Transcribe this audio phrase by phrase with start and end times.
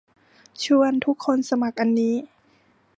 [0.63, 2.15] ชวนทุกคนสมัครอันนี้